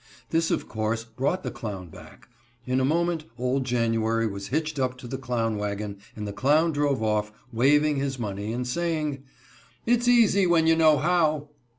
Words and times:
This, 0.31 0.49
of 0.49 0.67
course, 0.67 1.03
brought 1.03 1.43
the 1.43 1.51
clown 1.51 1.89
back. 1.89 2.27
In 2.65 2.79
a 2.79 2.83
moment 2.83 3.25
old 3.37 3.65
January 3.65 4.25
was 4.25 4.47
hitched 4.47 4.79
up 4.79 4.97
to 4.97 5.07
the 5.07 5.19
clown 5.19 5.57
wagon, 5.57 5.99
and 6.15 6.27
the 6.27 6.33
clown 6.33 6.71
drove 6.71 7.03
off, 7.03 7.31
waving 7.53 7.97
his 7.97 8.17
money 8.17 8.51
and 8.51 8.65
saying: 8.67 9.21
"It's 9.85 10.07
easy 10.07 10.47
when 10.47 10.65
you 10.65 10.75
know 10.75 10.97
how." 10.97 11.49